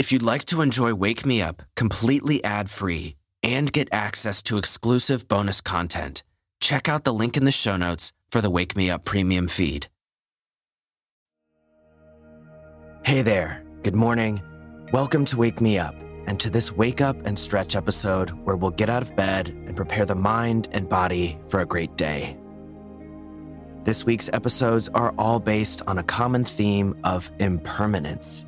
If 0.00 0.12
you'd 0.12 0.22
like 0.22 0.46
to 0.46 0.62
enjoy 0.62 0.94
Wake 0.94 1.26
Me 1.26 1.42
Up 1.42 1.62
completely 1.76 2.42
ad 2.42 2.70
free 2.70 3.16
and 3.42 3.70
get 3.70 3.86
access 3.92 4.40
to 4.44 4.56
exclusive 4.56 5.28
bonus 5.28 5.60
content, 5.60 6.22
check 6.58 6.88
out 6.88 7.04
the 7.04 7.12
link 7.12 7.36
in 7.36 7.44
the 7.44 7.52
show 7.52 7.76
notes 7.76 8.10
for 8.30 8.40
the 8.40 8.48
Wake 8.48 8.74
Me 8.74 8.90
Up 8.90 9.04
premium 9.04 9.46
feed. 9.46 9.88
Hey 13.04 13.20
there, 13.20 13.62
good 13.82 13.94
morning. 13.94 14.40
Welcome 14.90 15.26
to 15.26 15.36
Wake 15.36 15.60
Me 15.60 15.76
Up 15.76 15.94
and 16.26 16.40
to 16.40 16.48
this 16.48 16.72
wake 16.72 17.02
up 17.02 17.18
and 17.26 17.38
stretch 17.38 17.76
episode 17.76 18.30
where 18.46 18.56
we'll 18.56 18.70
get 18.70 18.88
out 18.88 19.02
of 19.02 19.14
bed 19.16 19.48
and 19.48 19.76
prepare 19.76 20.06
the 20.06 20.14
mind 20.14 20.66
and 20.72 20.88
body 20.88 21.38
for 21.46 21.60
a 21.60 21.66
great 21.66 21.94
day. 21.98 22.38
This 23.84 24.06
week's 24.06 24.30
episodes 24.32 24.88
are 24.94 25.12
all 25.18 25.40
based 25.40 25.82
on 25.86 25.98
a 25.98 26.02
common 26.02 26.46
theme 26.46 26.98
of 27.04 27.30
impermanence 27.38 28.46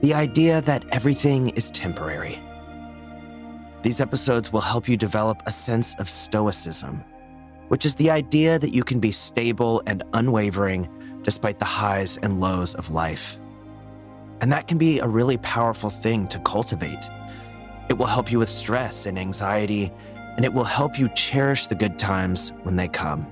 the 0.00 0.14
idea 0.14 0.62
that 0.62 0.84
everything 0.92 1.50
is 1.50 1.70
temporary. 1.70 2.40
These 3.82 4.00
episodes 4.00 4.52
will 4.52 4.60
help 4.60 4.88
you 4.88 4.96
develop 4.96 5.42
a 5.46 5.52
sense 5.52 5.94
of 5.96 6.08
stoicism, 6.08 7.04
which 7.68 7.84
is 7.84 7.94
the 7.94 8.10
idea 8.10 8.58
that 8.58 8.74
you 8.74 8.82
can 8.82 8.98
be 8.98 9.12
stable 9.12 9.82
and 9.86 10.02
unwavering 10.14 10.88
despite 11.22 11.58
the 11.58 11.66
highs 11.66 12.16
and 12.18 12.40
lows 12.40 12.74
of 12.74 12.90
life. 12.90 13.38
And 14.40 14.50
that 14.52 14.66
can 14.66 14.78
be 14.78 15.00
a 15.00 15.06
really 15.06 15.36
powerful 15.38 15.90
thing 15.90 16.26
to 16.28 16.38
cultivate. 16.40 17.10
It 17.90 17.98
will 17.98 18.06
help 18.06 18.32
you 18.32 18.38
with 18.38 18.48
stress 18.48 19.04
and 19.04 19.18
anxiety, 19.18 19.92
and 20.36 20.46
it 20.46 20.52
will 20.52 20.64
help 20.64 20.98
you 20.98 21.10
cherish 21.10 21.66
the 21.66 21.74
good 21.74 21.98
times 21.98 22.52
when 22.62 22.76
they 22.76 22.88
come. 22.88 23.26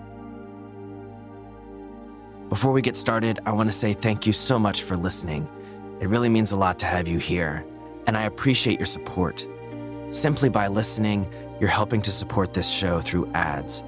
Before 2.50 2.72
we 2.72 2.82
get 2.82 2.96
started, 2.96 3.40
I 3.46 3.52
want 3.52 3.70
to 3.70 3.74
say 3.74 3.94
thank 3.94 4.26
you 4.26 4.34
so 4.34 4.58
much 4.58 4.82
for 4.82 4.96
listening. 4.96 5.48
It 6.00 6.08
really 6.08 6.28
means 6.28 6.52
a 6.52 6.56
lot 6.56 6.78
to 6.80 6.86
have 6.86 7.08
you 7.08 7.18
here, 7.18 7.64
and 8.06 8.16
I 8.16 8.24
appreciate 8.24 8.78
your 8.78 8.86
support. 8.86 9.46
Simply 10.10 10.48
by 10.48 10.68
listening, 10.68 11.30
you're 11.60 11.68
helping 11.68 12.00
to 12.02 12.12
support 12.12 12.54
this 12.54 12.70
show 12.70 13.00
through 13.00 13.30
ads, 13.34 13.82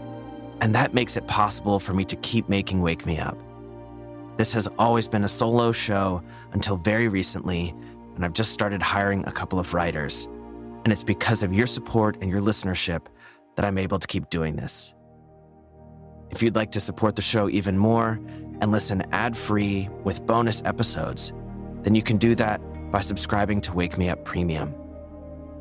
and 0.61 0.75
that 0.75 0.93
makes 0.93 1.17
it 1.17 1.27
possible 1.27 1.79
for 1.79 1.95
me 1.95 2.05
to 2.05 2.17
keep 2.17 2.49
making 2.49 2.83
Wake 2.83 3.07
Me 3.07 3.19
Up. 3.19 3.39
This 4.37 4.53
has 4.53 4.69
always 4.79 5.07
been 5.07 5.25
a 5.25 5.29
solo 5.29 5.71
show 5.71 6.23
until 6.53 6.77
very 6.77 7.09
recently, 7.09 7.75
and 8.17 8.25
I've 8.25 8.33
just 8.33 8.53
started 8.53 8.83
hiring 8.83 9.25
a 9.27 9.33
couple 9.33 9.59
of 9.59 9.73
writers. 9.73 10.29
And 10.85 10.93
it's 10.93 11.03
because 11.03 11.43
of 11.43 11.53
your 11.53 11.67
support 11.67 12.17
and 12.21 12.31
your 12.31 12.41
listenership 12.41 13.07
that 13.57 13.65
I'm 13.65 13.79
able 13.79 13.99
to 13.99 14.07
keep 14.07 14.31
doing 14.31 14.57
this. 14.57 14.95
If 16.31 16.43
you'd 16.43 16.57
like 16.57 16.73
to 16.73 16.81
support 16.81 17.17
the 17.17 17.23
show 17.23 17.49
even 17.51 17.77
more 17.77 18.21
and 18.61 18.73
listen 18.73 19.05
ad 19.13 19.37
free 19.37 19.89
with 20.05 20.25
bonus 20.27 20.63
episodes, 20.65 21.33
then 21.83 21.95
you 21.95 22.03
can 22.03 22.17
do 22.17 22.35
that 22.35 22.61
by 22.91 23.01
subscribing 23.01 23.61
to 23.63 23.73
Wake 23.73 23.97
Me 23.97 24.09
Up 24.09 24.25
Premium. 24.25 24.75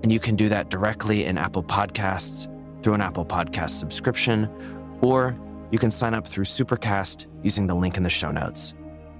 And 0.02 0.12
you 0.12 0.20
can 0.20 0.36
do 0.36 0.50
that 0.50 0.70
directly 0.70 1.25
in 1.25 1.38
Apple 1.38 1.64
Podcasts 1.64 2.48
through 2.81 2.94
an 2.94 3.02
Apple 3.02 3.25
Podcast 3.25 3.72
subscription, 3.72 4.50
or 5.02 5.38
you 5.72 5.80
can 5.80 5.92
sign 5.92 6.14
up 6.14 6.28
through 6.28 6.45
Supercast 6.45 7.28
using 7.44 7.67
the 7.67 7.75
link 7.75 7.97
in 7.97 8.03
the 8.03 8.09
show 8.09 8.31
notes. 8.31 8.73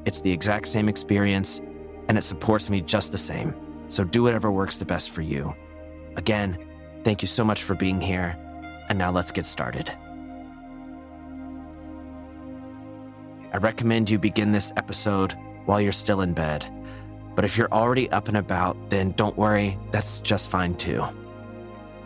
It's 0.06 0.22
the 0.22 0.32
exact 0.32 0.68
same 0.68 0.90
experience, 0.90 1.62
and 2.08 2.18
it 2.18 2.24
supports 2.24 2.70
me 2.70 2.82
just 2.82 3.12
the 3.12 3.18
same. 3.18 3.54
So 3.88 4.04
do 4.04 4.24
whatever 4.24 4.52
works 4.52 4.78
the 4.78 4.86
best 4.86 5.12
for 5.12 5.22
you. 5.22 5.54
Again, 6.16 6.58
thank 7.04 7.22
you 7.22 7.28
so 7.28 7.44
much 7.44 7.64
for 7.64 7.76
being 7.76 8.00
here, 8.00 8.36
and 8.90 8.98
now 8.98 9.12
let's 9.12 9.32
get 9.32 9.46
started. 9.46 9.92
I 13.52 13.58
recommend 13.58 14.10
you 14.10 14.20
begin 14.20 14.52
this 14.52 14.72
episode 14.78 15.36
while 15.66 15.82
you're 15.82 15.92
still 15.92 16.22
in 16.22 16.34
bed. 16.34 16.72
But 17.36 17.46
if 17.46 17.58
you're 17.58 17.72
already 17.72 18.10
up 18.12 18.28
and 18.28 18.38
about, 18.38 18.90
then 18.90 19.12
don't 19.12 19.38
worry, 19.38 19.78
that's 19.92 20.20
just 20.20 20.50
fine 20.50 20.76
too. 20.76 21.04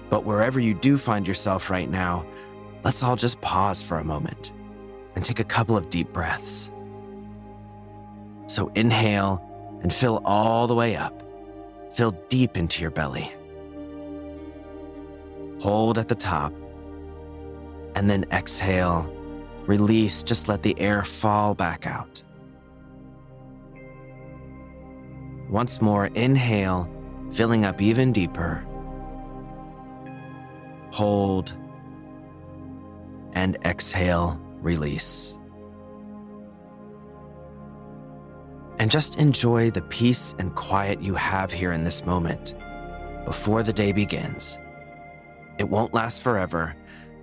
But 0.10 0.26
wherever 0.26 0.60
you 0.60 0.74
do 0.74 0.98
find 0.98 1.28
yourself 1.28 1.70
right 1.70 1.90
now, 1.90 2.26
let's 2.84 3.02
all 3.02 3.16
just 3.16 3.42
pause 3.42 3.81
for 3.81 3.97
a 3.97 4.03
moment 4.03 4.52
and 5.16 5.25
take 5.25 5.40
a 5.40 5.44
couple 5.44 5.75
of 5.75 5.90
deep 5.90 6.12
breaths. 6.14 6.70
So 8.47 8.72
inhale 8.75 9.42
and 9.81 9.94
fill 9.94 10.22
all 10.25 10.68
the 10.68 10.75
way 10.75 10.96
up. 10.96 11.24
Fill 11.94 12.12
deep 12.30 12.58
into 12.58 12.81
your 12.81 12.92
belly. 12.92 13.31
Hold 15.59 15.97
at 15.97 16.09
the 16.09 16.16
top. 16.16 16.53
And 17.96 18.09
then 18.09 18.26
exhale. 18.31 19.12
Release, 19.66 20.24
just 20.24 20.50
let 20.50 20.62
the 20.64 20.78
air 20.80 21.03
fall 21.03 21.53
back 21.53 21.88
out. 21.88 22.22
Once 25.53 25.84
more, 25.84 26.08
inhale, 26.16 26.90
filling 27.31 27.64
up 27.64 27.80
even 27.80 28.12
deeper. 28.12 28.66
Hold. 30.91 31.56
And 33.34 33.59
exhale, 33.64 34.41
release. 34.62 35.38
And 38.80 38.90
just 38.90 39.19
enjoy 39.19 39.69
the 39.69 39.84
peace 39.84 40.34
and 40.40 40.56
quiet 40.56 41.03
you 41.03 41.14
have 41.14 41.52
here 41.52 41.72
in 41.72 41.84
this 41.84 42.03
moment 42.03 42.56
before 43.24 43.62
the 43.62 43.72
day 43.72 43.91
begins. 43.91 44.58
It 45.59 45.70
won't 45.70 45.94
last 45.94 46.24
forever. 46.24 46.75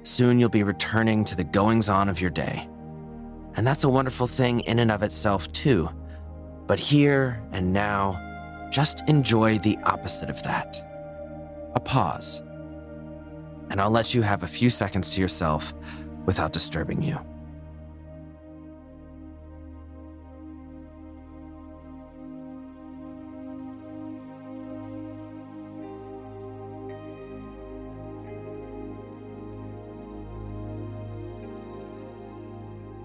Soon 0.05 0.39
you'll 0.39 0.49
be 0.49 0.63
returning 0.63 1.25
to 1.25 1.35
the 1.35 1.43
goings 1.43 1.89
on 1.89 2.09
of 2.09 2.21
your 2.21 2.31
day. 2.31 2.69
And 3.57 3.67
that's 3.67 3.83
a 3.83 3.89
wonderful 3.89 4.29
thing 4.29 4.61
in 4.61 4.79
and 4.79 4.93
of 4.93 5.03
itself, 5.03 5.51
too. 5.51 5.89
But 6.71 6.79
here 6.79 7.43
and 7.51 7.73
now, 7.73 8.69
just 8.71 9.03
enjoy 9.09 9.59
the 9.59 9.77
opposite 9.83 10.31
of 10.31 10.41
that 10.45 10.81
a 11.75 11.81
pause. 11.81 12.43
And 13.71 13.81
I'll 13.81 13.91
let 13.91 14.15
you 14.15 14.23
have 14.23 14.45
a 14.45 14.47
few 14.47 14.71
seconds 14.71 15.13
to 15.15 15.21
yourself 15.21 15.75
without 16.27 16.53
disturbing 16.53 17.03
you. 17.03 17.19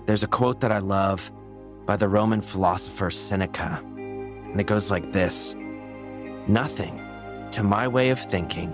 There's 0.05 0.21
a 0.21 0.27
quote 0.27 0.59
that 0.59 0.71
I 0.71 0.77
love 0.77 1.31
by 1.85 1.95
the 1.95 2.07
Roman 2.07 2.41
philosopher 2.41 3.09
Seneca, 3.09 3.81
and 3.95 4.59
it 4.59 4.67
goes 4.67 4.89
like 4.89 5.11
this 5.11 5.55
Nothing, 6.47 7.01
to 7.51 7.63
my 7.63 7.87
way 7.87 8.09
of 8.09 8.19
thinking, 8.19 8.73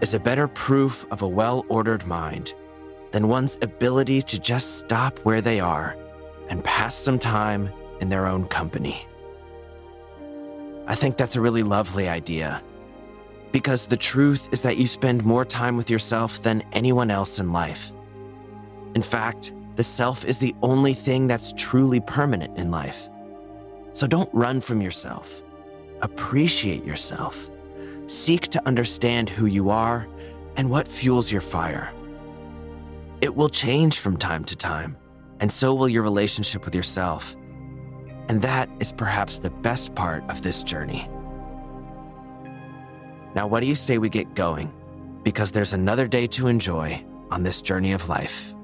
is 0.00 0.14
a 0.14 0.20
better 0.20 0.48
proof 0.48 1.04
of 1.10 1.22
a 1.22 1.28
well 1.28 1.64
ordered 1.68 2.06
mind 2.06 2.54
than 3.10 3.28
one's 3.28 3.58
ability 3.62 4.22
to 4.22 4.38
just 4.38 4.78
stop 4.78 5.18
where 5.20 5.40
they 5.40 5.60
are 5.60 5.96
and 6.48 6.64
pass 6.64 6.94
some 6.94 7.18
time 7.18 7.70
in 8.00 8.08
their 8.08 8.26
own 8.26 8.46
company. 8.46 9.06
I 10.86 10.94
think 10.94 11.16
that's 11.16 11.36
a 11.36 11.40
really 11.40 11.62
lovely 11.62 12.08
idea 12.08 12.62
because 13.52 13.86
the 13.86 13.96
truth 13.96 14.48
is 14.50 14.62
that 14.62 14.78
you 14.78 14.86
spend 14.86 15.24
more 15.24 15.44
time 15.44 15.76
with 15.76 15.90
yourself 15.90 16.42
than 16.42 16.64
anyone 16.72 17.10
else 17.10 17.38
in 17.38 17.52
life. 17.52 17.92
In 18.94 19.02
fact, 19.02 19.52
the 19.76 19.82
self 19.82 20.24
is 20.24 20.38
the 20.38 20.54
only 20.62 20.94
thing 20.94 21.26
that's 21.26 21.54
truly 21.56 22.00
permanent 22.00 22.58
in 22.58 22.70
life. 22.70 23.08
So 23.92 24.06
don't 24.06 24.32
run 24.32 24.60
from 24.60 24.80
yourself. 24.80 25.42
Appreciate 26.02 26.84
yourself. 26.84 27.50
Seek 28.06 28.48
to 28.48 28.66
understand 28.66 29.28
who 29.30 29.46
you 29.46 29.70
are 29.70 30.08
and 30.56 30.70
what 30.70 30.88
fuels 30.88 31.32
your 31.32 31.40
fire. 31.40 31.92
It 33.20 33.34
will 33.34 33.48
change 33.48 33.98
from 33.98 34.16
time 34.16 34.44
to 34.44 34.56
time, 34.56 34.96
and 35.40 35.52
so 35.52 35.74
will 35.74 35.88
your 35.88 36.02
relationship 36.02 36.64
with 36.64 36.74
yourself. 36.74 37.36
And 38.28 38.42
that 38.42 38.68
is 38.80 38.92
perhaps 38.92 39.38
the 39.38 39.50
best 39.50 39.94
part 39.94 40.28
of 40.28 40.42
this 40.42 40.62
journey. 40.62 41.08
Now, 43.34 43.46
what 43.46 43.60
do 43.60 43.66
you 43.66 43.74
say 43.74 43.98
we 43.98 44.08
get 44.08 44.34
going? 44.34 44.72
Because 45.22 45.52
there's 45.52 45.72
another 45.72 46.06
day 46.06 46.26
to 46.28 46.48
enjoy 46.48 47.04
on 47.30 47.42
this 47.42 47.62
journey 47.62 47.92
of 47.92 48.08
life. 48.08 48.54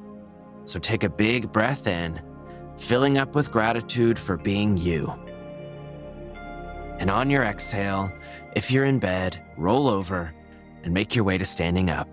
So 0.69 0.79
take 0.79 1.03
a 1.03 1.09
big 1.09 1.51
breath 1.51 1.87
in, 1.87 2.21
filling 2.77 3.17
up 3.17 3.35
with 3.35 3.51
gratitude 3.51 4.19
for 4.19 4.37
being 4.37 4.77
you. 4.77 5.11
And 6.99 7.11
on 7.11 7.31
your 7.31 7.43
exhale, 7.43 8.13
if 8.55 8.71
you're 8.71 8.85
in 8.85 8.99
bed, 8.99 9.43
roll 9.57 9.89
over 9.89 10.35
and 10.83 10.93
make 10.93 11.15
your 11.15 11.25
way 11.25 11.39
to 11.39 11.47
standing 11.47 11.89
up. 11.89 12.07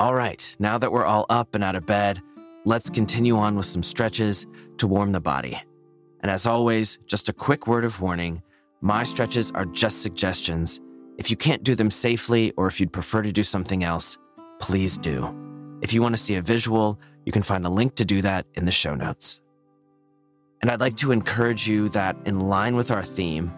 All 0.00 0.14
right, 0.16 0.56
now 0.58 0.78
that 0.78 0.90
we're 0.90 1.04
all 1.04 1.26
up 1.30 1.54
and 1.54 1.62
out 1.62 1.76
of 1.76 1.86
bed, 1.86 2.20
let's 2.64 2.90
continue 2.90 3.36
on 3.36 3.54
with 3.54 3.66
some 3.66 3.84
stretches 3.84 4.48
to 4.78 4.88
warm 4.88 5.12
the 5.12 5.20
body. 5.20 5.62
And 6.22 6.30
as 6.30 6.44
always, 6.44 6.98
just 7.06 7.28
a 7.28 7.32
quick 7.32 7.68
word 7.68 7.84
of 7.84 8.00
warning 8.00 8.42
my 8.84 9.02
stretches 9.02 9.50
are 9.52 9.64
just 9.64 10.02
suggestions. 10.02 10.78
If 11.16 11.30
you 11.30 11.38
can't 11.38 11.62
do 11.62 11.74
them 11.74 11.90
safely 11.90 12.52
or 12.58 12.66
if 12.66 12.78
you'd 12.78 12.92
prefer 12.92 13.22
to 13.22 13.32
do 13.32 13.42
something 13.42 13.82
else, 13.82 14.18
please 14.60 14.98
do. 14.98 15.34
If 15.80 15.94
you 15.94 16.02
want 16.02 16.14
to 16.14 16.20
see 16.20 16.34
a 16.34 16.42
visual, 16.42 17.00
you 17.24 17.32
can 17.32 17.42
find 17.42 17.64
a 17.64 17.70
link 17.70 17.94
to 17.94 18.04
do 18.04 18.20
that 18.20 18.44
in 18.52 18.66
the 18.66 18.70
show 18.70 18.94
notes. 18.94 19.40
And 20.60 20.70
I'd 20.70 20.82
like 20.82 20.98
to 20.98 21.12
encourage 21.12 21.66
you 21.66 21.88
that, 21.90 22.14
in 22.26 22.40
line 22.40 22.76
with 22.76 22.90
our 22.90 23.02
theme, 23.02 23.50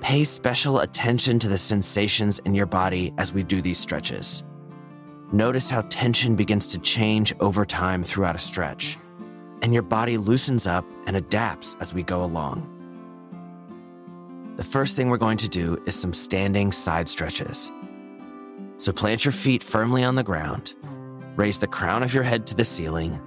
pay 0.00 0.24
special 0.24 0.80
attention 0.80 1.38
to 1.38 1.48
the 1.48 1.58
sensations 1.58 2.40
in 2.40 2.52
your 2.52 2.66
body 2.66 3.14
as 3.18 3.32
we 3.32 3.44
do 3.44 3.62
these 3.62 3.78
stretches. 3.78 4.42
Notice 5.32 5.70
how 5.70 5.82
tension 5.82 6.34
begins 6.34 6.66
to 6.66 6.80
change 6.80 7.32
over 7.38 7.64
time 7.64 8.02
throughout 8.02 8.34
a 8.34 8.40
stretch, 8.40 8.98
and 9.62 9.72
your 9.72 9.84
body 9.84 10.18
loosens 10.18 10.66
up 10.66 10.84
and 11.06 11.16
adapts 11.16 11.76
as 11.78 11.94
we 11.94 12.02
go 12.02 12.24
along. 12.24 12.71
The 14.56 14.64
first 14.64 14.96
thing 14.96 15.08
we're 15.08 15.16
going 15.16 15.38
to 15.38 15.48
do 15.48 15.82
is 15.86 15.94
some 15.94 16.12
standing 16.12 16.72
side 16.72 17.08
stretches. 17.08 17.72
So 18.76 18.92
plant 18.92 19.24
your 19.24 19.32
feet 19.32 19.62
firmly 19.62 20.04
on 20.04 20.14
the 20.14 20.22
ground, 20.22 20.74
raise 21.36 21.58
the 21.58 21.66
crown 21.66 22.02
of 22.02 22.12
your 22.12 22.22
head 22.22 22.46
to 22.48 22.54
the 22.54 22.64
ceiling, 22.64 23.18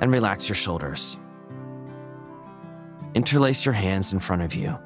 and 0.00 0.12
relax 0.12 0.48
your 0.48 0.56
shoulders. 0.56 1.16
Interlace 3.14 3.64
your 3.64 3.72
hands 3.72 4.12
in 4.12 4.20
front 4.20 4.42
of 4.42 4.54
you. 4.54 4.78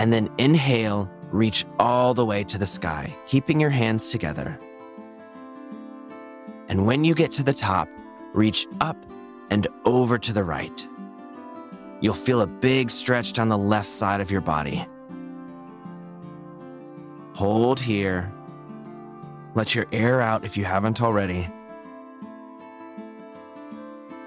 And 0.00 0.12
then 0.12 0.28
inhale, 0.38 1.08
reach 1.30 1.64
all 1.78 2.12
the 2.12 2.26
way 2.26 2.42
to 2.44 2.58
the 2.58 2.66
sky, 2.66 3.16
keeping 3.26 3.60
your 3.60 3.70
hands 3.70 4.10
together. 4.10 4.58
And 6.68 6.86
when 6.86 7.04
you 7.04 7.14
get 7.14 7.30
to 7.32 7.44
the 7.44 7.52
top, 7.52 7.88
reach 8.32 8.66
up 8.80 8.96
and 9.50 9.68
over 9.84 10.18
to 10.18 10.32
the 10.32 10.42
right. 10.42 10.88
You'll 12.02 12.14
feel 12.14 12.40
a 12.40 12.48
big 12.48 12.90
stretch 12.90 13.32
down 13.32 13.48
the 13.48 13.56
left 13.56 13.88
side 13.88 14.20
of 14.20 14.30
your 14.30 14.40
body. 14.40 14.84
Hold 17.34 17.78
here. 17.78 18.30
Let 19.54 19.76
your 19.76 19.86
air 19.92 20.20
out 20.20 20.44
if 20.44 20.56
you 20.56 20.64
haven't 20.64 21.00
already. 21.00 21.48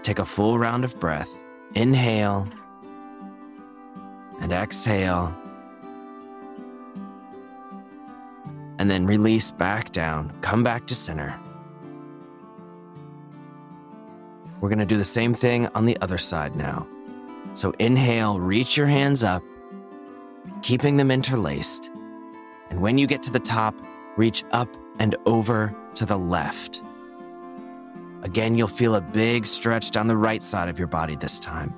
Take 0.04 0.20
a 0.20 0.26
full 0.26 0.58
round 0.58 0.86
of 0.86 0.98
breath. 1.02 1.38
Inhale 1.74 2.48
and 4.40 4.54
exhale. 4.54 5.36
And 8.80 8.90
then 8.90 9.06
release 9.06 9.52
back 9.52 9.92
down. 9.92 10.32
Come 10.42 10.64
back 10.64 10.88
to 10.88 10.96
center. 10.96 11.38
We're 14.62 14.70
going 14.70 14.80
to 14.80 14.86
do 14.86 14.98
the 14.98 15.04
same 15.04 15.34
thing 15.34 15.68
on 15.76 15.86
the 15.86 15.98
other 16.02 16.18
side 16.18 16.56
now. 16.56 16.88
So 17.56 17.74
inhale, 17.80 18.38
reach 18.38 18.76
your 18.76 18.88
hands 18.88 19.24
up, 19.24 19.42
keeping 20.62 20.98
them 20.98 21.10
interlaced. 21.10 21.90
And 22.70 22.82
when 22.82 22.98
you 22.98 23.08
get 23.08 23.24
to 23.24 23.32
the 23.32 23.40
top, 23.40 23.74
reach 24.18 24.44
up 24.52 24.68
and 25.00 25.16
over 25.26 25.74
to 25.96 26.06
the 26.06 26.18
left. 26.18 26.82
Again, 28.24 28.56
you'll 28.56 28.68
feel 28.68 28.96
a 28.96 29.02
big 29.02 29.46
stretch 29.46 29.92
down 29.92 30.08
the 30.08 30.18
right 30.18 30.44
side 30.44 30.68
of 30.68 30.78
your 30.78 30.88
body 30.88 31.16
this 31.16 31.40
time. 31.40 31.74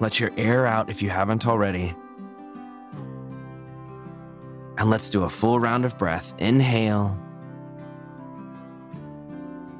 Let 0.00 0.18
your 0.18 0.32
air 0.36 0.66
out 0.66 0.90
if 0.90 1.02
you 1.02 1.08
haven't 1.08 1.46
already. 1.46 1.94
And 4.76 4.90
let's 4.90 5.08
do 5.08 5.22
a 5.22 5.28
full 5.28 5.60
round 5.60 5.84
of 5.84 5.96
breath. 5.96 6.34
Inhale 6.38 7.16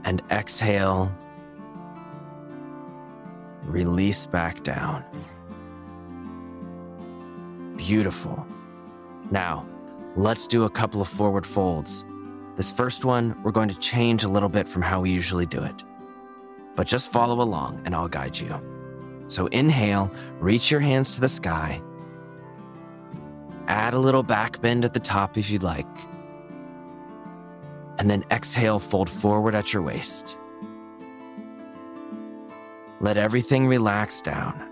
and 0.04 0.22
exhale 0.30 1.12
release 3.72 4.26
back 4.26 4.62
down. 4.62 5.04
Beautiful. 7.76 8.46
Now, 9.30 9.66
let's 10.14 10.46
do 10.46 10.64
a 10.64 10.70
couple 10.70 11.00
of 11.00 11.08
forward 11.08 11.46
folds. 11.46 12.04
This 12.56 12.70
first 12.70 13.04
one, 13.04 13.34
we're 13.42 13.50
going 13.50 13.70
to 13.70 13.78
change 13.78 14.24
a 14.24 14.28
little 14.28 14.50
bit 14.50 14.68
from 14.68 14.82
how 14.82 15.00
we 15.00 15.10
usually 15.10 15.46
do 15.46 15.62
it. 15.62 15.82
But 16.76 16.86
just 16.86 17.10
follow 17.10 17.40
along 17.40 17.82
and 17.84 17.94
I'll 17.94 18.08
guide 18.08 18.38
you. 18.38 18.60
So 19.28 19.46
inhale, 19.46 20.12
reach 20.38 20.70
your 20.70 20.80
hands 20.80 21.14
to 21.14 21.20
the 21.20 21.28
sky. 21.28 21.82
Add 23.68 23.94
a 23.94 23.98
little 23.98 24.22
back 24.22 24.60
bend 24.60 24.84
at 24.84 24.92
the 24.92 25.00
top 25.00 25.38
if 25.38 25.50
you'd 25.50 25.62
like. 25.62 25.86
And 27.98 28.10
then 28.10 28.24
exhale, 28.30 28.78
fold 28.78 29.08
forward 29.08 29.54
at 29.54 29.72
your 29.72 29.82
waist. 29.82 30.36
Let 33.02 33.16
everything 33.16 33.66
relax 33.66 34.22
down. 34.22 34.68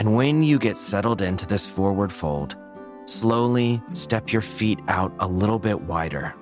And 0.00 0.16
when 0.16 0.42
you 0.42 0.58
get 0.58 0.76
settled 0.76 1.22
into 1.22 1.46
this 1.46 1.68
forward 1.68 2.12
fold, 2.12 2.56
slowly 3.04 3.80
step 3.92 4.32
your 4.32 4.42
feet 4.42 4.80
out 4.88 5.14
a 5.20 5.28
little 5.28 5.60
bit 5.60 5.80
wider, 5.80 6.34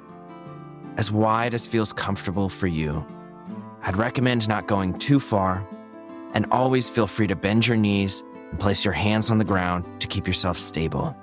as 0.97 1.13
wide 1.13 1.53
as 1.53 1.67
feels 1.67 1.93
comfortable 1.93 2.49
for 2.49 2.67
you. 2.67 3.07
I'd 3.83 3.99
recommend 3.99 4.49
not 4.49 4.69
going 4.69 4.99
too 4.99 5.21
far, 5.21 5.69
and 6.33 6.47
always 6.51 6.89
feel 6.89 7.07
free 7.07 7.27
to 7.27 7.37
bend 7.37 7.67
your 7.67 7.77
knees 7.77 8.23
and 8.51 8.59
place 8.59 8.87
your 8.87 8.95
hands 8.95 9.31
on 9.31 9.37
the 9.37 9.45
ground 9.45 9.85
to 10.01 10.07
keep 10.07 10.27
yourself 10.27 10.59
stable. 10.59 11.15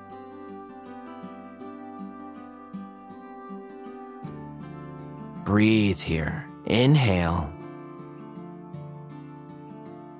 Breathe 5.44 6.00
here. 6.00 6.48
Inhale 6.66 7.52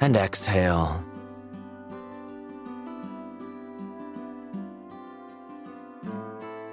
and 0.04 0.18
exhale. 0.18 1.02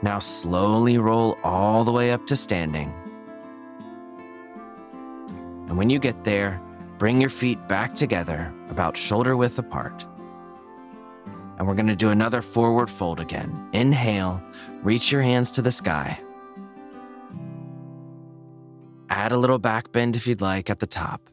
Now 0.03 0.19
slowly 0.19 0.99
roll 0.99 1.38
all 1.44 1.85
the 1.85 1.93
way 1.93 2.11
up 2.11 2.27
to 2.27 2.35
standing. 2.35 2.93
And 5.69 5.79
when 5.79 5.91
you 5.91 6.00
get 6.00 6.25
there, 6.25 6.61
bring 6.99 7.21
your 7.21 7.31
feet 7.31 7.69
back 7.69 7.94
together 7.94 8.53
about 8.69 8.97
shoulder 8.97 9.37
width 9.37 9.61
apart. 9.61 10.05
And 11.59 11.69
we're 11.69 11.76
going 11.76 11.87
to 11.87 11.94
do 11.94 12.11
another 12.11 12.43
forward 12.43 12.91
fold 12.91 13.21
again. 13.21 13.69
Inhale, 13.73 14.43
reach 14.83 15.12
your 15.12 15.23
hands 15.23 15.53
to 15.53 15.62
the 15.62 15.71
sky. 15.71 16.19
Add 19.09 19.31
a 19.31 19.38
little 19.38 19.59
back 19.61 19.93
bend 19.93 20.17
if 20.17 20.26
you'd 20.26 20.41
like 20.41 20.69
at 20.69 20.81
the 20.81 20.87
top 20.87 21.30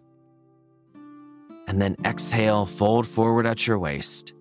and 1.68 1.82
then 1.82 1.96
exhale, 2.06 2.66
fold 2.66 3.06
forward 3.06 3.46
at 3.46 3.68
your 3.68 3.78
waist. 3.78 4.34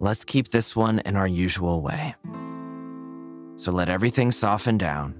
Let's 0.00 0.24
keep 0.24 0.48
this 0.48 0.74
one 0.74 0.98
in 0.98 1.16
our 1.16 1.26
usual 1.26 1.80
way. 1.80 2.16
So 3.56 3.70
let 3.70 3.88
everything 3.88 4.32
soften 4.32 4.76
down. 4.76 5.14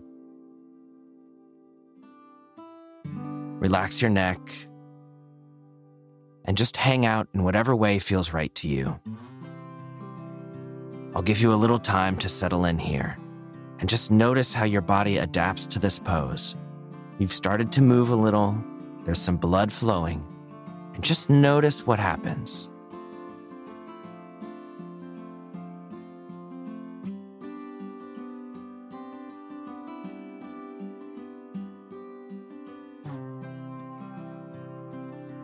Relax 3.60 4.02
your 4.02 4.10
neck 4.10 4.40
and 6.44 6.56
just 6.56 6.76
hang 6.76 7.06
out 7.06 7.28
in 7.32 7.44
whatever 7.44 7.74
way 7.74 7.98
feels 7.98 8.32
right 8.32 8.54
to 8.56 8.68
you. 8.68 9.00
I'll 11.14 11.22
give 11.22 11.40
you 11.40 11.54
a 11.54 11.56
little 11.56 11.78
time 11.78 12.18
to 12.18 12.28
settle 12.28 12.64
in 12.64 12.76
here 12.76 13.16
and 13.78 13.88
just 13.88 14.10
notice 14.10 14.52
how 14.52 14.64
your 14.64 14.82
body 14.82 15.18
adapts 15.18 15.64
to 15.66 15.78
this 15.78 15.98
pose. 15.98 16.56
You've 17.18 17.32
started 17.32 17.70
to 17.72 17.82
move 17.82 18.10
a 18.10 18.16
little, 18.16 18.58
there's 19.04 19.20
some 19.20 19.36
blood 19.36 19.72
flowing 19.72 20.26
and 20.94 21.02
just 21.02 21.28
notice 21.28 21.86
what 21.86 21.98
happens. 21.98 22.68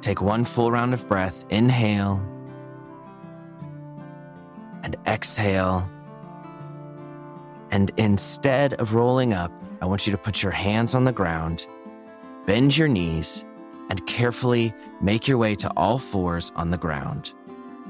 Take 0.01 0.23
one 0.23 0.45
full 0.45 0.73
round 0.73 0.95
of 0.95 1.07
breath. 1.09 1.47
Inhale 1.51 2.21
and 4.83 4.97
exhale. 5.07 5.89
And 7.71 7.93
instead 7.97 8.75
of 8.75 8.95
rolling 8.95 9.33
up, 9.35 9.53
I 9.81 9.87
want 9.87 10.07
you 10.07 10.11
to 10.11 10.19
put 10.19 10.43
your 10.43 10.53
hands 10.53 10.95
on 10.95 11.05
the 11.05 11.13
ground, 11.13 11.67
bend 12.45 12.77
your 12.77 12.89
knees, 12.89 13.45
and 13.91 14.07
carefully 14.07 14.73
make 15.03 15.29
your 15.29 15.37
way 15.37 15.57
to 15.57 15.71
all 15.77 15.99
fours 15.99 16.53
on 16.57 16.71
the 16.71 16.79
ground. 16.79 17.35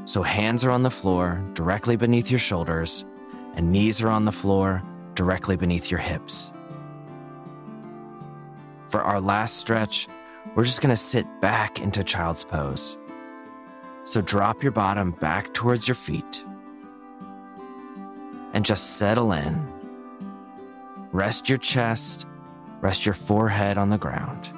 So 0.05 0.23
hands 0.23 0.65
are 0.65 0.71
on 0.71 0.83
the 0.83 0.91
floor 0.91 1.45
directly 1.53 1.97
beneath 1.97 2.31
your 2.31 2.41
shoulders, 2.41 3.05
and 3.55 3.71
knees 3.71 4.03
are 4.03 4.09
on 4.09 4.25
the 4.25 4.33
floor 4.33 4.83
directly 5.15 5.57
beneath 5.57 5.91
your 5.91 6.01
hips. 6.01 6.53
For 8.87 9.03
our 9.03 9.21
last 9.21 9.59
stretch, 9.59 10.09
we're 10.57 10.65
just 10.65 10.81
to 10.81 10.97
sit 10.97 11.27
back 11.41 11.79
into 11.79 12.03
child's 12.03 12.43
pose. 12.43 12.99
So 14.03 14.23
drop 14.23 14.63
your 14.63 14.73
bottom 14.73 15.13
back 15.13 15.53
towards 15.53 15.87
your 15.87 15.95
feet 15.95 16.45
and 18.53 18.65
just 18.65 18.97
settle 18.97 19.33
in. 19.33 19.69
Rest 21.13 21.49
your 21.49 21.59
chest, 21.59 22.27
rest 22.81 23.05
your 23.05 23.15
forehead 23.15 23.79
on 23.79 23.91
the 23.91 23.99
ground. 23.99 24.53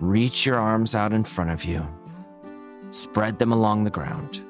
Reach 0.00 0.44
your 0.44 0.58
arms 0.58 0.94
out 0.94 1.12
in 1.12 1.24
front 1.24 1.50
of 1.50 1.64
you. 1.64 1.86
Spread 2.90 3.38
them 3.38 3.52
along 3.52 3.84
the 3.84 3.90
ground. 3.90 4.42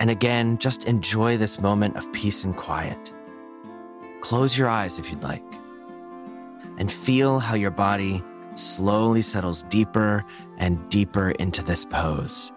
And 0.00 0.10
again, 0.10 0.58
just 0.58 0.84
enjoy 0.84 1.36
this 1.36 1.60
moment 1.60 1.96
of 1.96 2.12
peace 2.12 2.44
and 2.44 2.56
quiet. 2.56 3.12
Close 4.20 4.56
your 4.56 4.68
eyes 4.68 4.98
if 4.98 5.10
you'd 5.10 5.22
like, 5.22 5.44
and 6.78 6.90
feel 6.90 7.38
how 7.38 7.54
your 7.54 7.70
body 7.70 8.22
slowly 8.54 9.22
settles 9.22 9.62
deeper 9.64 10.24
and 10.56 10.88
deeper 10.88 11.30
into 11.32 11.62
this 11.62 11.84
pose. 11.84 12.50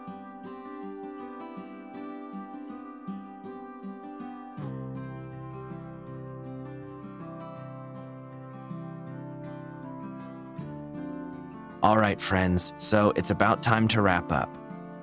All 11.88 11.98
right, 11.98 12.20
friends, 12.20 12.74
so 12.80 13.14
it's 13.16 13.30
about 13.30 13.64
time 13.64 13.88
to 13.88 14.02
wrap 14.02 14.30
up. 14.30 14.54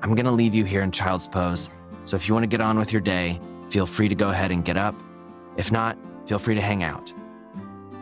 I'm 0.02 0.14
going 0.14 0.26
to 0.26 0.30
leave 0.30 0.54
you 0.54 0.66
here 0.66 0.82
in 0.82 0.90
child's 0.90 1.26
pose, 1.26 1.70
so 2.04 2.14
if 2.14 2.28
you 2.28 2.34
want 2.34 2.42
to 2.42 2.46
get 2.46 2.60
on 2.60 2.78
with 2.78 2.92
your 2.92 3.00
day, 3.00 3.40
feel 3.70 3.86
free 3.86 4.06
to 4.06 4.14
go 4.14 4.28
ahead 4.28 4.50
and 4.50 4.62
get 4.62 4.76
up. 4.76 4.94
If 5.56 5.72
not, 5.72 5.96
feel 6.26 6.38
free 6.38 6.56
to 6.56 6.60
hang 6.60 6.82
out. 6.82 7.10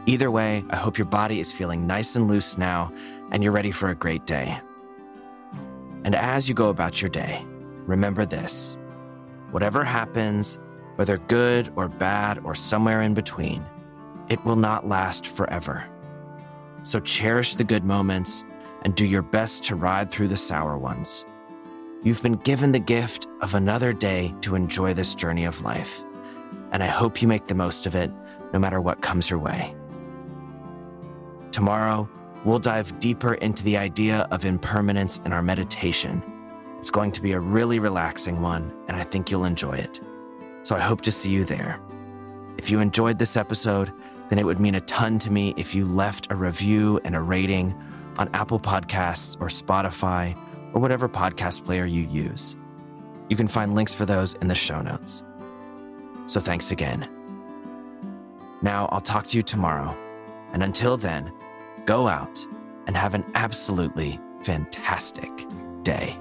Either 0.07 0.33
way, 0.33 0.65
I 0.71 0.75
hope 0.75 0.99
your 0.99 1.07
body 1.07 1.39
is 1.39 1.53
feeling 1.53 1.87
nice 1.87 2.17
and 2.17 2.27
loose 2.27 2.59
now 2.59 2.93
and 3.31 3.41
you're 3.41 3.53
ready 3.53 3.71
for 3.71 3.91
a 3.91 3.95
great 3.95 4.27
day. 4.27 4.61
And 6.03 6.17
as 6.17 6.49
you 6.49 6.55
go 6.57 6.69
about 6.69 7.01
your 7.01 7.09
day, 7.09 7.47
remember 7.87 8.27
this 8.27 8.77
whatever 9.53 9.85
happens, 9.85 10.59
whether 10.97 11.19
good 11.19 11.73
or 11.77 11.87
bad 11.87 12.41
or 12.43 12.57
somewhere 12.57 13.03
in 13.03 13.15
between, 13.15 13.65
it 14.29 14.45
will 14.45 14.57
not 14.57 14.89
last 14.89 15.29
forever. 15.29 15.89
So 16.83 16.99
cherish 16.99 17.55
the 17.55 17.63
good 17.63 17.85
moments 17.85 18.43
and 18.83 18.95
do 18.95 19.07
your 19.07 19.23
best 19.23 19.65
to 19.65 19.77
ride 19.77 20.11
through 20.11 20.29
the 20.29 20.37
sour 20.37 20.77
ones. 20.77 21.25
You've 22.03 22.23
been 22.23 22.37
given 22.37 22.73
the 22.73 22.81
gift 22.81 23.27
of 23.41 23.55
another 23.55 23.93
day 23.93 24.35
to 24.41 24.57
enjoy 24.57 24.93
this 24.93 25.15
journey 25.15 25.45
of 25.45 25.63
life, 25.63 26.05
and 26.73 26.83
I 26.83 26.89
hope 26.89 27.23
you 27.23 27.29
make 27.29 27.47
the 27.47 27.55
most 27.55 27.87
of 27.87 27.95
it 27.95 28.11
no 28.53 28.59
matter 28.59 28.81
what 28.81 29.03
comes 29.03 29.31
your 29.31 29.39
way. 29.39 29.75
Tomorrow, 31.53 32.09
we'll 32.45 32.59
dive 32.59 32.99
deeper 32.99 33.35
into 33.35 33.63
the 33.63 33.77
idea 33.77 34.27
of 34.31 34.45
impermanence 34.45 35.21
in 35.25 35.33
our 35.33 35.43
meditation. 35.43 36.23
It's 36.79 36.91
going 36.91 37.13
to 37.13 37.23
be 37.23 37.33
a 37.33 37.41
really 37.41 37.79
relaxing 37.79 38.41
one, 38.41 38.73
and 38.89 38.97
I 38.97 39.05
think 39.05 39.31
you'll 39.31 39.45
enjoy 39.45 39.75
it. 39.75 40.01
So 40.65 40.75
I 40.75 40.81
hope 40.81 41.03
to 41.03 41.13
see 41.13 41.31
you 41.31 41.45
there. 41.45 41.81
If 42.59 42.71
you 42.71 42.81
enjoyed 42.81 43.19
this 43.19 43.37
episode, 43.37 43.93
then 44.29 44.39
it 44.39 44.47
would 44.47 44.61
mean 44.61 44.75
a 44.75 44.81
ton 44.81 45.19
to 45.21 45.31
me 45.31 45.55
if 45.57 45.75
you 45.75 45.85
left 45.85 46.33
a 46.33 46.35
review 46.35 47.01
and 47.05 47.15
a 47.15 47.21
rating 47.21 47.81
on 48.19 48.29
Apple 48.35 48.61
Podcasts 48.61 49.41
or 49.41 49.49
Spotify 49.49 50.37
or 50.75 50.81
whatever 50.81 51.09
podcast 51.09 51.65
player 51.65 51.85
you 51.85 52.07
use. 52.07 52.57
You 53.29 53.37
can 53.37 53.49
find 53.49 53.75
links 53.75 53.95
for 53.95 54.05
those 54.05 54.35
in 54.35 54.49
the 54.49 54.55
show 54.55 54.81
notes. 54.83 55.23
So 56.27 56.41
thanks 56.41 56.71
again. 56.71 57.09
Now 58.63 58.89
I'll 58.93 59.01
talk 59.01 59.27
to 59.29 59.37
you 59.37 59.43
tomorrow. 59.43 59.97
And 60.53 60.63
until 60.63 60.97
then, 60.97 61.33
go 61.87 62.09
out 62.09 62.47
and 62.87 62.97
have 62.97 63.15
an 63.15 63.25
absolutely 63.35 64.21
fantastic 64.43 65.31
day. 65.83 66.19